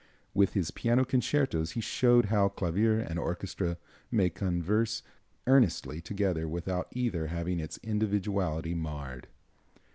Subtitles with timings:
[0.33, 3.77] With his piano concertos he showed how clavier and orchestra
[4.09, 5.03] may converse
[5.45, 9.27] earnestly together without either having its individuality marred.